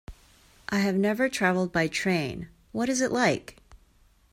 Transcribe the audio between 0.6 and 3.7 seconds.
I have never traveled by train, what is it like?